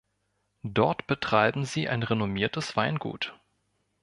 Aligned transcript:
Dort 0.63 1.05
betreiben 1.05 1.63
sie 1.63 1.87
ein 1.87 2.01
renommiertes 2.01 2.75
Weingut. 2.75 3.39